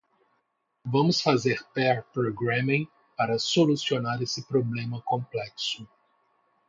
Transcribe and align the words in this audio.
Vamos 0.83 1.21
fazer 1.21 1.61
pair 1.75 2.01
programming 2.11 2.87
para 3.15 3.37
solucionar 3.37 4.19
esse 4.23 4.41
problema 4.47 4.99
complexo. 5.03 5.87